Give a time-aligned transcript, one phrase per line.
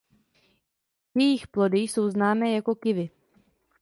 [1.15, 3.09] Jejich plody jsou známé jako kiwi.